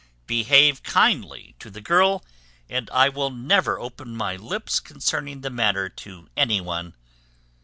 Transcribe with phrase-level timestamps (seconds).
[0.25, 2.25] Behave kindly to the girl,
[2.67, 6.95] and I will never open my lips concerning the matter to any one.